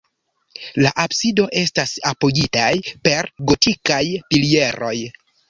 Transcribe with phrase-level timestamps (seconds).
[0.85, 2.71] La absido estas apogitaj
[3.09, 4.01] per gotikaj
[4.33, 4.97] pilieroj.